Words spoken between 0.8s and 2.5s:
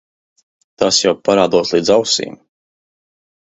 Tas jau parādos līdz ausīm.